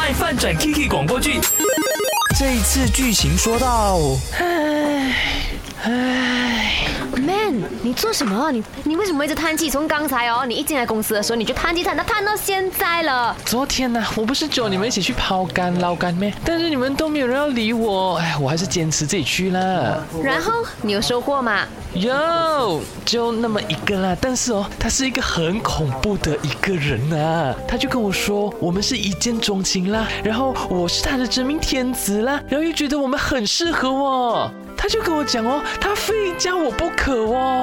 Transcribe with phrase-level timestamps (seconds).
[0.00, 1.38] 卖饭转 Kiki 广播剧，
[2.38, 3.98] 这一次剧情说到，
[4.38, 5.14] 唉
[5.82, 6.69] 唉
[7.16, 8.50] ，Man，你做什么？
[8.50, 9.70] 你你为什么一直叹气？
[9.70, 13.36] 从刚才哦，你一进来公司的时候你就叹气叹，到叹到现在了。
[13.44, 16.32] 昨天呢，我不是叫你们一起去抛竿捞竿咩？
[16.44, 20.02] 但是你们都没有人要理我，哎，我还是坚持自己去啦。
[20.22, 20.52] 然后
[20.82, 21.66] 你有收获吗？
[21.94, 24.16] 有，就那么一个啦。
[24.20, 27.54] 但是哦，他是一个很恐怖的一个人啊。
[27.66, 34.50] 他就跟我说，我们是一见钟情啦，然后我是他的真命天子啦，然后又觉得我们很适合哦。
[34.80, 37.62] 他就跟我讲哦，他非加我不可哦。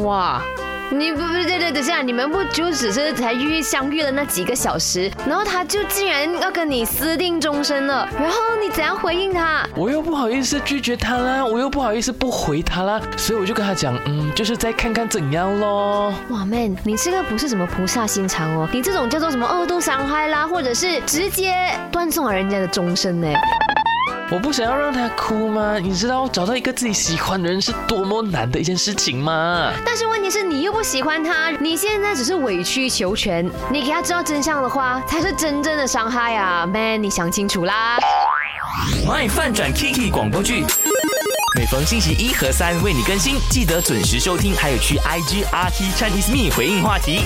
[0.00, 0.42] 哇，
[0.90, 9.66] 你不不对对等下，你们不就只是才遇相遇了那几个小时，然后他就竟然要跟你私定终身了，然后你怎样回应他？
[9.74, 16.12] 我又不好意思拒绝他啦，我又不好意思不回他啦，所以我就跟他讲，嗯，就是再看看怎样咯。
[16.28, 23.28] 哇，man，你这个不是什么菩萨心肠哦，你这种叫做什么恶度伤害啦，或者是直接断送了人家的终身呢？
[24.28, 25.78] 我不想要让他哭吗？
[25.78, 29.72] 你知道找到一个自己喜欢的人是多么难的一件事情吗？
[29.84, 33.48] 但是问题是你又不喜欢他，你现在只是委曲求全。
[33.70, 37.00] 你给他知道真相的话，才是真正的伤害啊，man！
[37.00, 37.98] 你想清楚啦。
[39.06, 40.64] 卖翻转 Kiki 广播剧，
[41.56, 47.20] 每逢星期一和三为你更新，记得准时收听，还有去 IG RT Chinese Me 回应话题。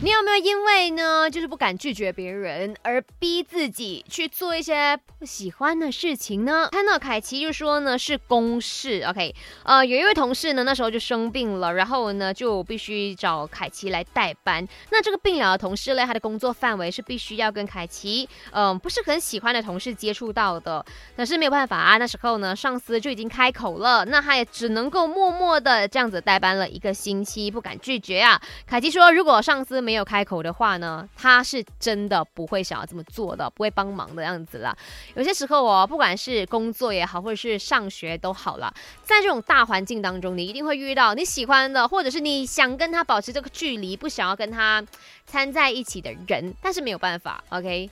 [0.00, 6.68] 你有没有因为呢，就是不敢拒绝别人，而逼自己去做一些不喜欢的事情呢？
[6.70, 14.64] 看到凯奇就说呢是公事，OK，呃，有一位同事呢那时候就生病了，然后呢就必须找凯奇来代班。
[14.92, 20.86] 那这个病了的同事呢，他的工作范围是必须要跟凯奇，嗯，不是很喜欢的同事接触到的。
[21.16, 28.40] 但是没有办法啊，那时候呢上司就已经开口了，那他也只能够默默的这样子代班了一个星期，不敢拒绝啊。
[28.64, 34.76] 凯奇说，如果上司没有开口的话呢，他是真的不会想要这么做的，不会帮忙的样子啦。
[35.14, 38.70] 有些时候哦，不管是工作也好，或者是上学都好了，
[39.02, 44.84] 在这种大环境当中，你一定会遇到你喜欢的，或者是你想跟他保持这个距离，不想要跟他
[45.26, 47.88] 掺在一起的人，但是没有办法，OK，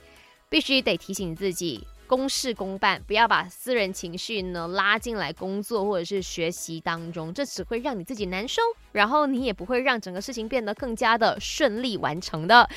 [0.49, 1.87] 必须得提醒自己。
[2.07, 8.61] 公事公办，不要把私人情绪呢拉进来工作或者是学习当中，这只会让你自己难受，
[8.93, 12.67] 然后你也不会让整个事情变得更加的顺利完成的。